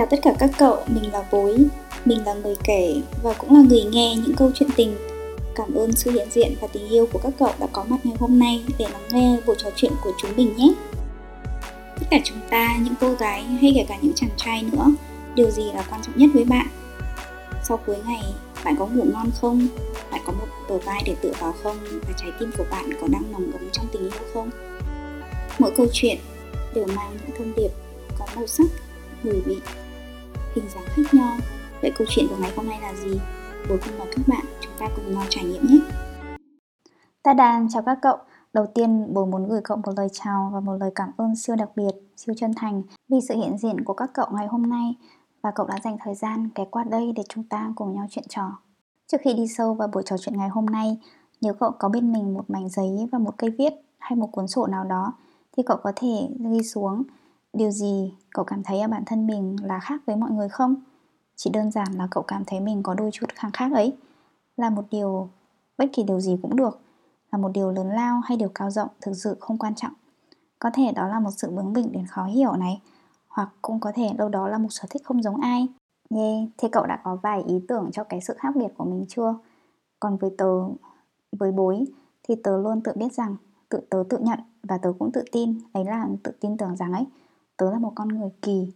[0.00, 1.58] Chào tất cả các cậu, mình là Bối,
[2.04, 4.96] mình là người kể và cũng là người nghe những câu chuyện tình.
[5.54, 8.16] Cảm ơn sự hiện diện và tình yêu của các cậu đã có mặt ngày
[8.18, 10.72] hôm nay để lắng nghe buổi trò chuyện của chúng mình nhé.
[12.00, 14.86] Tất cả chúng ta, những cô gái hay kể cả những chàng trai nữa,
[15.34, 16.66] điều gì là quan trọng nhất với bạn?
[17.64, 18.24] Sau cuối ngày,
[18.64, 19.68] bạn có ngủ ngon không?
[20.10, 21.76] Bạn có một bờ vai để tựa vào không?
[21.90, 24.50] Và trái tim của bạn có đang nồng ấm trong tình yêu không?
[25.58, 26.18] Mỗi câu chuyện
[26.74, 27.70] đều mang những thông điệp
[28.18, 28.66] có màu sắc,
[29.22, 29.56] mùi vị,
[30.54, 31.36] hình dáng khác nhau.
[31.82, 33.20] Vậy câu chuyện của ngày hôm nay là gì?
[33.68, 35.80] Bố cùng mời các bạn chúng ta cùng nhau trải nghiệm nhé.
[37.22, 38.16] Ta đàn chào các cậu.
[38.52, 41.56] Đầu tiên, bố muốn gửi cậu một lời chào và một lời cảm ơn siêu
[41.56, 44.94] đặc biệt, siêu chân thành vì sự hiện diện của các cậu ngày hôm nay
[45.42, 48.24] và cậu đã dành thời gian ghé qua đây để chúng ta cùng nhau chuyện
[48.28, 48.58] trò.
[49.06, 50.98] Trước khi đi sâu vào buổi trò chuyện ngày hôm nay,
[51.40, 54.48] nếu cậu có bên mình một mảnh giấy và một cây viết hay một cuốn
[54.48, 55.12] sổ nào đó
[55.56, 57.02] thì cậu có thể ghi xuống
[57.52, 58.14] điều gì?
[58.30, 60.74] Cậu cảm thấy ở bản thân mình là khác với mọi người không?
[61.36, 63.96] Chỉ đơn giản là cậu cảm thấy mình có đôi chút khác khác ấy.
[64.56, 65.28] Là một điều
[65.78, 66.80] bất kỳ điều gì cũng được.
[67.32, 69.92] Là một điều lớn lao hay điều cao rộng thực sự không quan trọng.
[70.58, 72.80] Có thể đó là một sự bướng bỉnh đến khó hiểu này
[73.28, 75.68] hoặc cũng có thể đâu đó là một sở thích không giống ai.
[76.14, 79.04] Yeah, thế cậu đã có vài ý tưởng cho cái sự khác biệt của mình
[79.08, 79.34] chưa?
[80.00, 80.46] Còn với tớ
[81.32, 81.84] với bối
[82.22, 83.36] thì tớ luôn tự biết rằng
[83.68, 85.58] tự tớ tự nhận và tớ cũng tự tin.
[85.72, 87.06] Ấy là tự tin tưởng rằng ấy
[87.60, 88.72] tớ là một con người kỳ.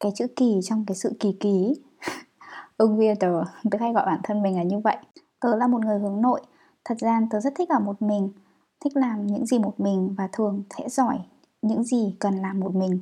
[0.00, 1.74] Cái chữ kỳ trong cái sự kỳ kỳ
[2.76, 3.42] ưng viên tớ
[3.80, 4.96] hay gọi bản thân mình là như vậy.
[5.40, 6.40] Tớ là một người hướng nội.
[6.84, 8.32] Thật ra tớ rất thích ở một mình,
[8.80, 11.18] thích làm những gì một mình và thường sẽ giỏi
[11.62, 13.00] những gì cần làm một mình.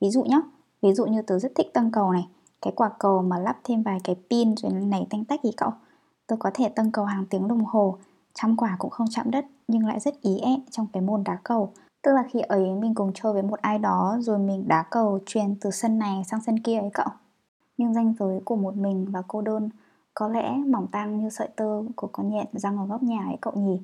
[0.00, 0.40] Ví dụ nhé
[0.82, 2.28] ví dụ như tớ rất thích tăng cầu này,
[2.62, 5.70] cái quả cầu mà lắp thêm vài cái pin rồi nảy tanh tách gì cậu.
[6.26, 7.98] Tôi có thể tăng cầu hàng tiếng đồng hồ
[8.34, 11.38] chăm quả cũng không chạm đất nhưng lại rất ý ẹ trong cái môn đá
[11.44, 11.72] cầu
[12.02, 15.18] tức là khi ấy mình cùng chơi với một ai đó, rồi mình đá cầu
[15.26, 17.08] truyền từ sân này sang sân kia ấy cậu.
[17.76, 19.68] Nhưng ranh giới của một mình và cô đơn,
[20.14, 23.36] có lẽ mỏng tang như sợi tơ của con nhện răng ở góc nhà ấy
[23.40, 23.82] cậu nhỉ?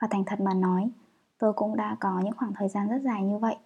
[0.00, 0.90] Và thành thật mà nói,
[1.38, 3.56] tớ cũng đã có những khoảng thời gian rất dài như vậy.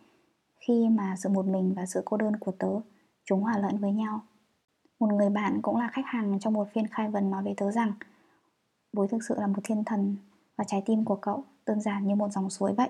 [0.67, 2.81] Khi mà sự một mình và sự cô đơn của tớ,
[3.25, 4.21] chúng hòa lẫn với nhau.
[5.01, 7.71] Một người bạn cũng là khách hàng trong một phiên khai vấn nói với tớ
[7.71, 7.93] rằng,
[8.93, 10.17] bối thực sự là một thiên thần
[10.57, 12.89] và trái tim của cậu, đơn giản như một dòng suối vậy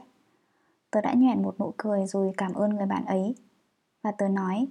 [0.91, 3.35] tớ đã nhẹn một nụ cười rồi cảm ơn người bạn ấy.
[4.03, 4.69] Và tớ nói,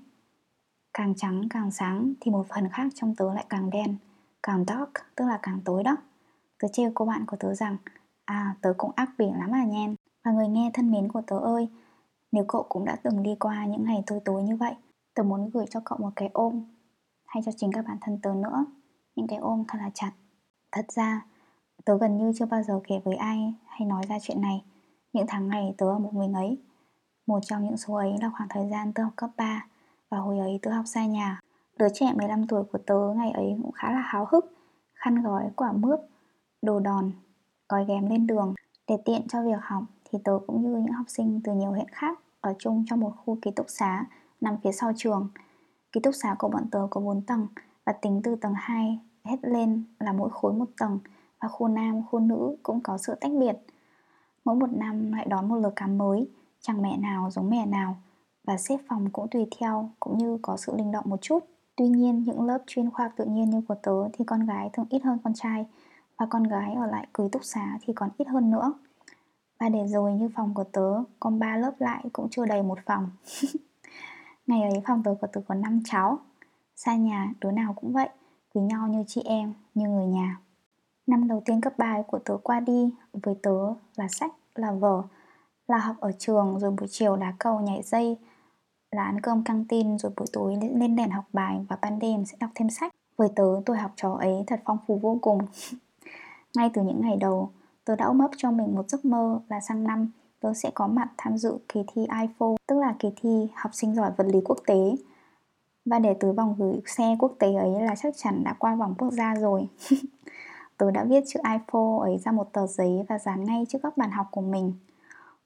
[0.93, 3.95] càng trắng, càng sáng thì một phần khác trong tớ lại càng đen,
[4.43, 5.97] càng dark, tức là càng tối đó.
[6.59, 7.77] Tớ trêu cô bạn của tớ rằng
[8.25, 9.95] à tớ cũng ác biển lắm à nhen.
[10.25, 11.67] Và người nghe thân mến của tớ ơi,
[12.31, 14.73] nếu cậu cũng đã từng đi qua những ngày tối tối như vậy,
[15.13, 16.63] tớ muốn gửi cho cậu một cái ôm,
[17.25, 18.65] hay cho chính các bản thân tớ nữa.
[19.15, 20.11] Những cái ôm thật là chặt.
[20.71, 21.25] Thật ra,
[21.85, 24.63] tớ gần như chưa bao giờ kể với ai hay nói ra chuyện này
[25.13, 26.57] những tháng ngày tớ ở một mình ấy.
[27.27, 29.65] Một trong những số ấy là khoảng thời gian tớ học cấp 3
[30.09, 31.39] và hồi ấy tớ học xa nhà.
[31.77, 34.45] Đứa trẻ 15 tuổi của tớ ngày ấy cũng khá là háo hức
[34.99, 35.99] Khăn gói quả mướp,
[36.61, 37.11] đồ đòn,
[37.69, 38.53] gói ghém lên đường.
[38.87, 41.87] Để tiện cho việc học thì tớ cũng như những học sinh từ nhiều huyện
[41.91, 44.05] khác Ở chung trong một khu ký túc xá
[44.41, 45.29] nằm phía sau trường.
[45.91, 47.47] Ký túc xá của bọn tớ có 4 tầng
[47.85, 50.99] Và tính từ tầng 2 hết lên là mỗi khối một tầng
[51.41, 53.57] Và khu nam, khu nữ cũng có sự tách biệt.
[54.49, 56.29] Mỗi một năm lại đón một lượt cám mới
[56.61, 57.97] Chẳng mẹ nào giống mẹ nào
[58.47, 61.43] Và xếp phòng cũng tùy theo Cũng như có sự linh động một chút
[61.75, 64.69] Tuy nhiên những lớp chuyên khoa học tự nhiên như của tớ thì con gái
[64.73, 65.65] thường ít hơn con trai
[66.17, 68.73] và con gái ở lại cưới túc xá thì còn ít hơn nữa.
[69.59, 72.79] Và để rồi như phòng của tớ, còn ba lớp lại cũng chưa đầy một
[72.85, 73.09] phòng.
[74.47, 76.19] Ngày ấy phòng tớ của tớ có 5 cháu.
[76.75, 78.09] Xa nhà đứa nào cũng vậy,
[78.53, 80.39] quý nhau như chị em, như người nhà.
[81.07, 85.03] Năm đầu tiên cấp 3 của tớ qua đi, với tớ là sách, là vở,
[85.67, 88.17] là học ở trường rồi buổi chiều đá cầu nhảy dây,
[88.91, 92.25] là ăn cơm căng tin rồi buổi tối lên đèn học bài và ban đêm
[92.25, 92.91] sẽ đọc thêm sách.
[93.17, 95.39] Với tớ, tôi học trò ấy thật phong phú vô cùng.
[96.55, 97.51] Ngay từ những ngày đầu,
[97.85, 100.87] tớ đã ôm ấp cho mình một giấc mơ là sang năm tớ sẽ có
[100.87, 104.39] mặt tham dự kỳ thi IFO, tức là kỳ thi học sinh giỏi vật lý
[104.45, 104.95] quốc tế.
[105.85, 108.95] Và để từ vòng gửi xe quốc tế ấy là chắc chắn đã qua vòng
[108.97, 109.67] quốc gia rồi.
[110.79, 113.97] tớ đã viết chữ iphone ấy ra một tờ giấy và dán ngay trước góc
[113.97, 114.73] bàn học của mình.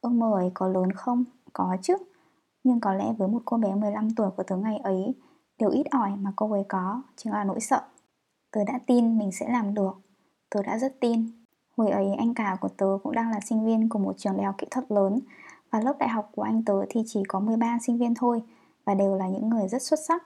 [0.01, 1.23] Ước mơ ấy có lớn không?
[1.53, 1.97] Có chứ.
[2.63, 5.15] Nhưng có lẽ với một cô bé 15 tuổi của tớ ngày ấy,
[5.57, 7.81] Điều ít ỏi mà cô ấy có chính là nỗi sợ.
[8.51, 9.91] Tớ đã tin mình sẽ làm được.
[10.49, 11.27] Tớ đã rất tin.
[11.77, 14.45] Hồi ấy anh cả của tớ cũng đang là sinh viên của một trường đại
[14.45, 15.19] học kỹ thuật lớn
[15.71, 18.41] Và lớp đại học của anh tớ thì chỉ có 13 sinh viên thôi
[18.85, 20.23] Và đều là những người rất xuất sắc.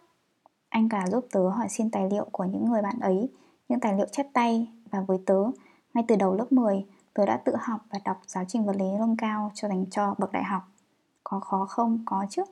[0.70, 3.30] Anh cả giúp tớ hỏi xin tài liệu của những người bạn ấy,
[3.70, 5.44] Những tài liệu chép tay và với tớ,
[5.94, 8.86] ngay từ đầu lớp 10 Tớ đã tự học và đọc giáo trình vật lý
[9.00, 10.64] nâng cao cho dành cho bậc đại học
[11.24, 12.04] có khó không?
[12.06, 12.44] Có chứ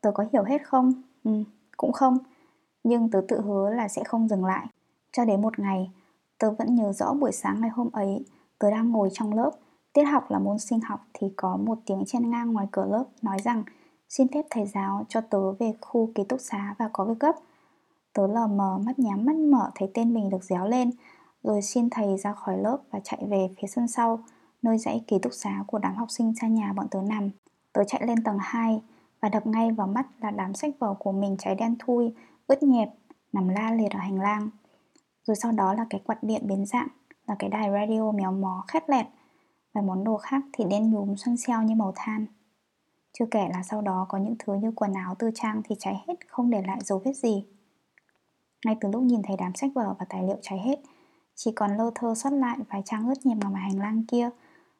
[0.00, 0.92] Tớ có hiểu hết không?
[1.24, 1.30] Ừ,
[1.76, 2.18] Cũng không,
[2.84, 4.66] nhưng tớ tự hứa là sẽ không dừng lại.
[5.12, 5.90] Cho đến một ngày,
[6.38, 8.24] tớ vẫn nhớ rõ buổi sáng ngày hôm ấy,
[8.58, 9.50] tớ đang ngồi trong lớp,
[9.92, 13.04] tiết học là môn sinh học thì có một tiếng chen ngang ngoài cửa lớp
[13.22, 13.64] nói rằng
[14.08, 17.32] xin phép thầy giáo cho tớ về khu ký túc xá và có việc gấp.
[18.14, 20.90] Tớ lờ mờ mắt nhắm mắt mở thấy tên mình được déo lên,
[21.42, 24.24] rồi xin thầy ra khỏi lớp và chạy về phía sân sau,
[24.62, 27.30] nơi dãy ký túc xá của đám học sinh xa nhà bọn tớ nằm.
[27.72, 28.82] Tớ chạy lên tầng 2
[29.20, 32.14] và đập ngay vào mắt là đám sách vở của mình cháy đen thui,
[32.46, 32.88] ướt nhẹp,
[33.32, 34.50] nằm la liệt ở hành lang.
[35.24, 36.88] Rồi sau đó là cái quạt điện biến dạng,
[37.26, 39.06] là cái đài radio méo mó khét lẹt,
[39.72, 42.26] và món đồ khác thì đen nhúm xoăn xeo như màu than.
[43.18, 46.04] Chưa kể là sau đó có những thứ như quần áo tư trang thì cháy
[46.08, 47.46] hết không để lại dấu vết gì.
[48.64, 50.80] Ngay từ lúc nhìn thấy đám sách vở và tài liệu cháy hết,
[51.34, 54.30] chỉ còn lơ thơ sót lại vài trang ướt nhẹp ngoài hành lang kia,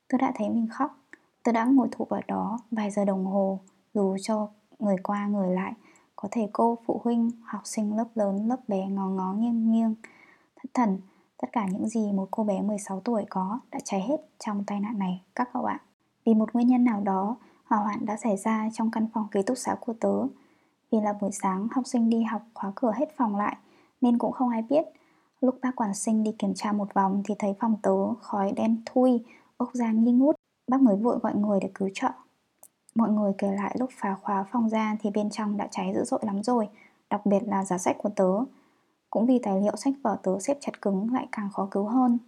[0.09, 0.99] tôi đã thấy mình khóc.
[1.43, 3.61] Tôi đã ngồi thụ ở đó vài giờ đồng hồ,
[3.95, 4.49] dù cho
[4.79, 5.73] người qua người lại,
[6.17, 9.95] có thể cô, phụ huynh, học sinh lớp lớn, lớp bé ngó ngó nghiêng nghiêng.
[10.57, 11.01] Thất thần,
[11.43, 14.81] tất cả những gì một cô bé 16 tuổi có đã cháy hết trong tai
[14.81, 15.81] nạn này các cậu ạ.
[16.27, 19.43] Vì một nguyên nhân nào đó, hỏa hoạn đã xảy ra trong căn phòng ký
[19.43, 20.27] túc xá của tớ.
[20.93, 23.57] Vì là buổi sáng học sinh đi học khóa cửa hết phòng lại
[24.05, 24.85] nên cũng không ai biết.
[25.41, 28.83] Lúc bác quản sinh đi kiểm tra một vòng thì thấy phòng tớ khói đen
[28.87, 29.25] thui,
[29.57, 30.35] ốc ra nghi ngút.
[30.71, 32.09] Bác mới vội gọi người để cứu trợ.
[32.95, 36.05] Mọi người kể lại lúc phá khóa phòng ra thì bên trong đã cháy dữ
[36.05, 36.69] dội lắm rồi,
[37.11, 38.31] đặc biệt là giá sách của tớ.
[39.11, 42.19] Cũng vì tài liệu sách vở tớ xếp chặt cứng lại càng khó cứu hơn.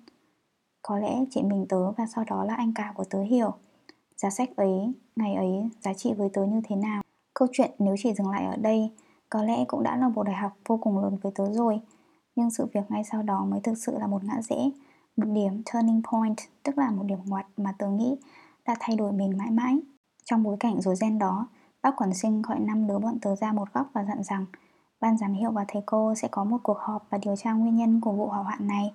[0.83, 3.53] Có lẽ chị mình tớ và sau đó là anh cả của tớ hiểu
[4.17, 7.03] Giá sách ấy, ngày ấy giá trị với tớ như thế nào
[7.35, 8.91] Câu chuyện nếu chỉ dừng lại ở đây
[9.31, 11.81] có lẽ cũng đã là một bài học vô cùng lớn với tớ rồi
[12.37, 14.71] Nhưng sự việc ngay sau đó mới thực sự là một ngã rẽ
[15.17, 18.17] Một điểm turning point Tức là một điểm ngoặt mà tớ nghĩ
[18.67, 19.79] đã thay đổi mình mãi mãi
[20.25, 21.49] Trong bối cảnh rối ren đó
[21.83, 24.47] Bác quản sinh gọi năm đứa bọn tớ ra một góc và dặn rằng
[25.01, 27.77] Ban giám hiệu và thầy cô sẽ có một cuộc họp và điều tra nguyên
[27.77, 28.93] nhân của vụ hỏa hoạn này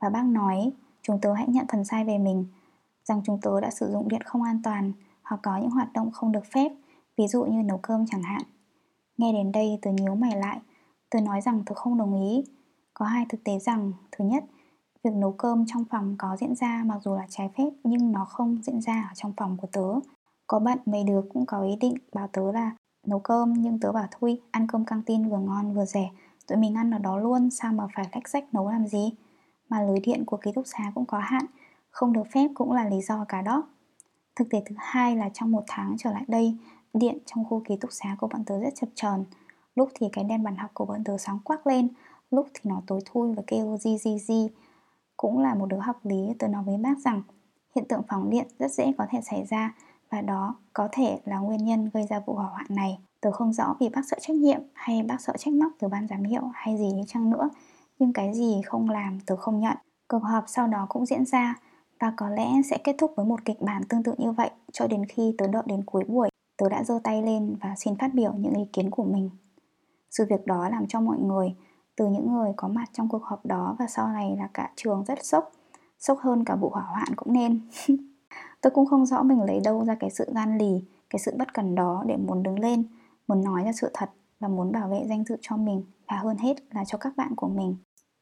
[0.00, 0.72] Và bác nói
[1.02, 2.46] chúng tớ hãy nhận phần sai về mình
[3.08, 4.92] rằng chúng tớ đã sử dụng điện không an toàn
[5.22, 6.72] hoặc có những hoạt động không được phép,
[7.16, 8.42] ví dụ như nấu cơm chẳng hạn.
[9.16, 10.60] Nghe đến đây tớ nhíu mày lại,
[11.10, 12.44] tớ nói rằng tớ không đồng ý.
[12.94, 14.44] Có hai thực tế rằng, thứ nhất,
[15.04, 18.24] việc nấu cơm trong phòng có diễn ra mặc dù là trái phép nhưng nó
[18.24, 20.10] không diễn ra ở trong phòng của tớ.
[20.46, 22.76] Có bạn mấy đứa cũng có ý định bảo tớ là
[23.06, 26.10] nấu cơm nhưng tớ bảo thôi, ăn cơm căng tin vừa ngon vừa rẻ,
[26.46, 29.12] tụi mình ăn ở đó luôn, sao mà phải lách sách nấu làm gì?
[29.68, 31.46] Mà lưới điện của ký túc xá cũng có hạn,
[31.90, 33.64] không được phép cũng là lý do cả đó.
[34.36, 36.56] Thực tế thứ hai là trong một tháng trở lại đây,
[36.94, 39.24] điện trong khu ký túc xá của bọn tớ rất chập chờn.
[39.74, 41.88] Lúc thì cái đèn bàn học của bọn tớ sáng quắc lên,
[42.30, 44.48] lúc thì nó tối thui và kêu di di di.
[45.16, 47.22] Cũng là một đứa học lý tớ nói với bác rằng
[47.74, 49.74] hiện tượng phóng điện rất dễ có thể xảy ra
[50.10, 52.98] và đó có thể là nguyên nhân gây ra vụ hỏa hoạn này.
[53.20, 56.08] Tớ không rõ vì bác sợ trách nhiệm hay bác sợ trách móc từ ban
[56.08, 57.48] giám hiệu hay gì đi chăng nữa,
[57.98, 59.76] nhưng cái gì không làm tớ không nhận.
[60.08, 61.54] Cuộc họp sau đó cũng diễn ra
[62.00, 64.86] và có lẽ sẽ kết thúc với một kịch bản tương tự như vậy cho
[64.86, 68.14] đến khi tớ đợi đến cuối buổi, tớ đã giơ tay lên và xin phát
[68.14, 69.30] biểu những ý kiến của mình.
[70.10, 71.54] Sự việc đó làm cho mọi người,
[71.96, 75.04] từ những người có mặt trong cuộc họp đó và sau này là cả trường
[75.04, 75.52] rất sốc,
[75.98, 77.60] sốc hơn cả vụ hỏa hoạn cũng nên.
[78.60, 81.54] tôi cũng không rõ mình lấy đâu ra cái sự gan lì, cái sự bất
[81.54, 82.84] cần đó để muốn đứng lên,
[83.28, 84.10] muốn nói ra sự thật
[84.40, 87.34] và muốn bảo vệ danh dự cho mình và hơn hết là cho các bạn
[87.36, 87.76] của mình.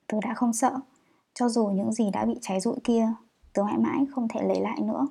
[0.08, 0.80] Tớ đã không sợ,
[1.34, 3.08] cho dù những gì đã bị cháy rụi kia
[3.54, 5.06] tớ mãi mãi không thể lấy lại nữa.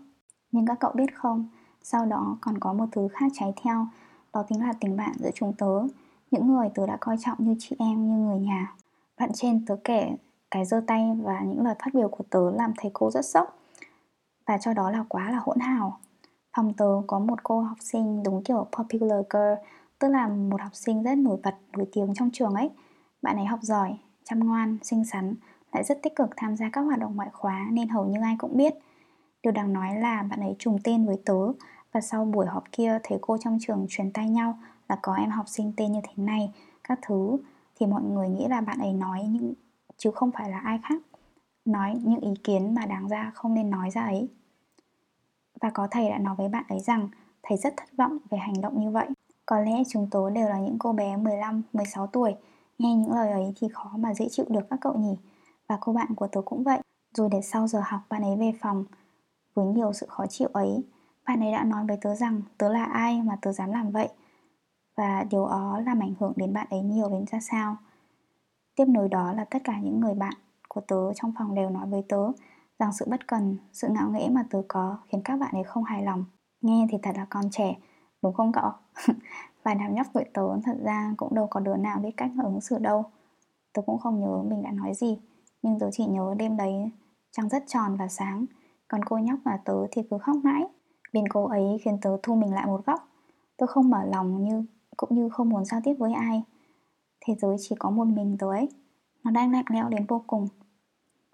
[0.52, 1.50] Nhưng các cậu biết không,
[1.84, 3.88] sau đó còn có một thứ khác cháy theo,
[4.34, 5.88] đó chính là tình bạn giữa chúng tớ,
[6.32, 8.74] những người tớ đã coi trọng như chị em, như người nhà.
[9.20, 10.16] Đoạn trên tớ kể
[10.52, 13.58] cái giơ tay và những lời phát biểu của tớ làm thầy cô rất sốc
[14.46, 16.00] và cho đó là quá là hỗn hào.
[16.56, 19.54] Phòng tớ có một cô học sinh đúng kiểu popular girl,
[20.00, 22.70] tức là một học sinh rất nổi bật, nổi tiếng trong trường ấy.
[23.22, 25.36] Bạn ấy học giỏi, chăm ngoan, xinh xắn,
[25.72, 28.36] lại rất tích cực tham gia các hoạt động ngoại khóa nên hầu như ai
[28.40, 28.74] cũng biết.
[29.44, 31.52] Điều đáng nói là bạn ấy trùng tên với tớ
[31.92, 34.58] và sau buổi họp kia thấy cô trong trường truyền tay nhau
[34.90, 36.52] là có em học sinh tên như thế này,
[36.84, 37.38] các thứ
[37.80, 39.54] thì mọi người nghĩ là bạn ấy nói những
[39.98, 41.02] chứ không phải là ai khác
[41.66, 44.28] nói những ý kiến mà đáng ra không nên nói ra ấy.
[45.62, 47.10] Và có thầy đã nói với bạn ấy rằng
[47.44, 49.08] thầy rất thất vọng về hành động như vậy.
[49.46, 52.36] Có lẽ chúng tớ đều là những cô bé 15, 16 tuổi,
[52.80, 55.18] nghe những lời ấy thì khó mà dễ chịu được các cậu nhỉ.
[55.68, 56.80] Và cô bạn của tớ cũng vậy
[57.14, 58.86] Rồi để sau giờ học bạn ấy về phòng
[59.54, 60.84] với nhiều sự khó chịu ấy
[61.28, 64.10] Bạn ấy đã nói với tớ rằng tớ là ai mà tớ dám làm vậy
[64.98, 67.78] Và điều đó làm ảnh hưởng đến bạn ấy nhiều đến ra sao
[68.76, 70.34] Tiếp nối đó là tất cả những người bạn
[70.70, 72.32] của tớ trong phòng đều nói với tớ
[72.80, 75.84] rằng sự bất cần, sự ngạo nghễ mà tớ có khiến các bạn ấy không
[75.84, 76.26] hài lòng.
[76.62, 77.76] Nghe thì thật là con trẻ,
[78.22, 78.72] đúng không cậu?
[79.64, 82.62] Và đám nhóc tuổi tớ thật ra cũng đâu có đứa nào biết cách ứng
[82.62, 83.06] xử đâu
[83.74, 85.18] Tớ cũng không nhớ mình đã nói gì
[85.62, 86.92] Nhưng tớ chỉ nhớ đêm đấy
[87.32, 88.46] trăng rất tròn và sáng
[88.94, 90.64] còn cô nhóc và tớ thì cứ khóc mãi.
[91.14, 93.08] Bên cô ấy khiến tớ thu mình lại một góc.
[93.58, 94.66] Tớ không mở lòng như
[94.98, 96.44] cũng như không muốn giao tiếp với ai.
[97.26, 98.70] Thế giới chỉ có một mình tớ ấy.
[99.24, 100.48] Nó đang lạnh lẽo đến vô cùng.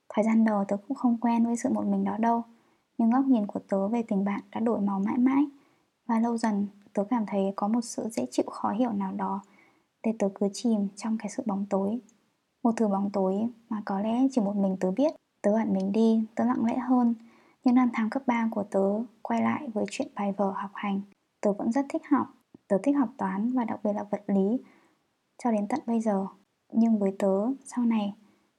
[0.10, 2.44] Thời gian đầu tớ cũng không quen với sự một mình đó đâu.
[2.98, 5.46] Nhưng góc nhìn của tớ về tình bạn đã đổi màu mãi mãi.
[6.08, 9.42] Và lâu dần tớ cảm thấy có một sự dễ chịu khó hiểu nào đó
[10.04, 12.00] Để tớ cứ chìm trong cái sự bóng tối.
[12.64, 15.14] Một thứ bóng tối mà có lẽ chỉ một mình tớ biết.
[15.42, 17.16] Tớ ẩn mình đi, tớ lặng lẽ hơn.
[17.64, 21.02] Những năm tháng cấp 3 của tớ quay lại với chuyện bài vở học hành.
[21.42, 22.28] Tớ vẫn rất thích học.
[22.68, 24.60] Tớ thích học toán và đặc biệt là vật lý
[25.44, 26.28] Cho đến tận bây giờ.
[26.74, 28.14] Nhưng với tớ, sau này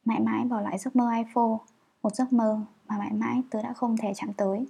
[0.04, 1.56] Mãi mãi bỏ lại giấc mơ iPhone
[2.02, 4.66] Một giấc mơ mà mãi mãi tớ đã không thể chạm tới.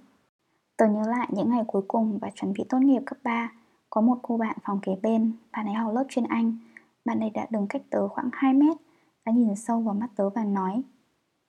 [0.77, 3.51] Tớ nhớ lại những ngày cuối cùng và chuẩn bị tốt nghiệp cấp 3
[3.89, 6.57] Có một cô bạn phòng kế bên Bạn ấy học lớp chuyên Anh.
[7.05, 8.77] Bạn ấy đã đứng cách tớ khoảng 2 mét
[9.25, 10.83] Đã nhìn sâu vào mắt tớ và nói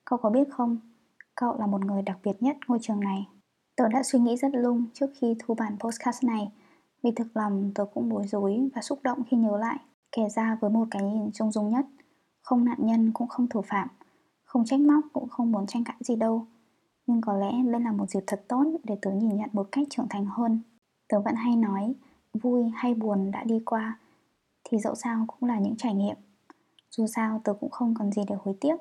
[0.05, 0.92] Cậu có biết không?
[1.35, 3.29] Cậu là một người đặc biệt nhất ngôi trường này.
[3.77, 6.53] Tớ đã suy nghĩ rất lung trước khi thu bản postcard này.
[7.03, 9.79] Vì thực lòng tớ cũng bối rối và xúc động khi nhớ lại
[10.17, 11.87] Kể ra với một cái nhìn trung dung nhất.
[12.43, 13.89] Không nạn nhân cũng không thủ phạm
[14.45, 16.47] Không trách móc cũng không muốn tranh cãi gì đâu.
[17.07, 19.87] Nhưng có lẽ đây là một dịp thật tốt để tớ nhìn nhận một cách
[19.91, 20.61] trưởng thành hơn.
[21.09, 21.95] Tớ vẫn hay nói
[22.43, 23.99] Vui hay buồn đã đi qua
[24.65, 26.17] Thì dẫu sao cũng là những trải nghiệm.
[26.91, 28.77] Dù sao tớ cũng không còn gì để hối tiếc.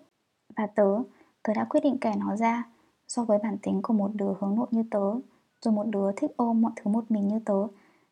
[0.57, 0.97] Và tớ,
[1.43, 2.63] tớ đã quyết định kể nó ra
[3.07, 5.13] So với bản tính của một đứa hướng nội như tớ
[5.61, 7.67] Rồi một đứa thích ôm mọi thứ một mình như tớ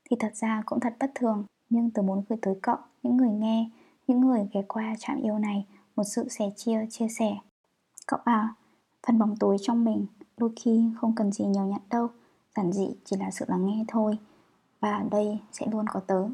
[0.10, 1.46] Thì thật ra cũng thật bất thường.
[1.70, 3.70] Nhưng tớ muốn gửi tới cậu, những người nghe
[4.08, 7.36] Những người ghé qua trạm yêu này Một sự sẻ chia, chia sẻ.
[8.08, 8.54] Cậu à,
[9.08, 10.06] phần bóng tối trong mình
[10.38, 12.08] Đôi khi không cần gì nhiều nhận đâu
[12.56, 14.18] Giản dị chỉ là sự lắng nghe thôi
[14.80, 16.28] Và ở đây sẽ luôn có tớ.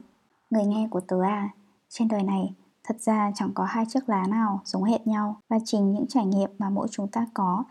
[0.50, 1.50] Người nghe của tớ à
[1.90, 2.54] Trên đời này
[2.88, 5.42] Thật ra chẳng có hai chiếc lá nào giống hệt nhau.
[5.50, 7.64] Và chính những trải nghiệm mà mỗi chúng ta có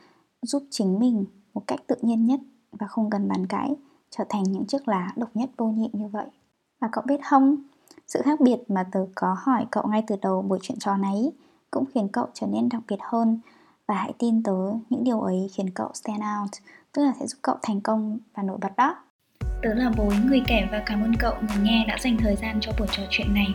[0.42, 2.40] Giúp chính mình một cách tự nhiên nhất
[2.72, 3.76] Và không cần bàn cãi
[4.10, 6.26] Trở thành những chiếc lá độc nhất vô nhị như vậy.
[6.80, 7.56] Và cậu biết không,
[8.08, 11.32] Sự khác biệt mà tớ có hỏi cậu ngay từ đầu buổi chuyện trò này
[11.70, 13.40] Cũng khiến cậu trở nên đặc biệt hơn.
[13.88, 16.50] Và hãy tin tớ, những điều ấy khiến cậu stand out,
[16.92, 18.96] Tức là sẽ giúp cậu thành công và nổi bật đó.
[19.62, 22.58] Tớ là bối, người kể và cảm ơn cậu người nghe đã dành thời gian
[22.60, 23.54] cho buổi trò chuyện này.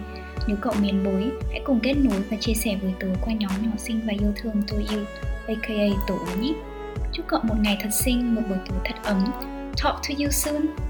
[0.49, 3.51] Nếu cậu miền bối, hãy cùng kết nối và chia sẻ với tớ qua nhóm
[3.61, 5.03] nhỏ xinh và yêu thương tôi yêu,
[5.47, 6.53] aka tổ nhé.
[7.13, 9.25] Chúc cậu một ngày thật xinh, một buổi tối thật ấm.
[9.83, 10.88] Talk to you soon!